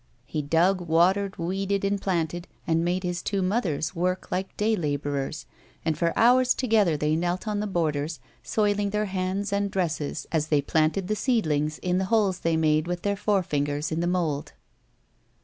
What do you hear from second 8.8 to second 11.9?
their hands and dresses as they planted the seedlings